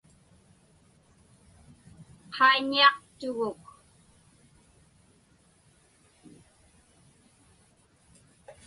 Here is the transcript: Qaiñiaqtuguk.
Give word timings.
Qaiñiaqtuguk. 2.35 3.63